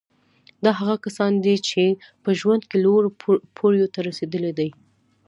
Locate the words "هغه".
0.79-0.95